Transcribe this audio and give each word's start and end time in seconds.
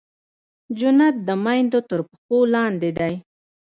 جنت 0.77 1.15
د 1.27 1.29
مېندو 1.43 1.79
تر 1.89 1.99
پښو 2.09 2.37
لاندې 2.55 2.89
دی. 2.97 3.13